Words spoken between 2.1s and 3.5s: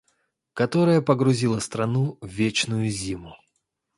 в вечную зиму.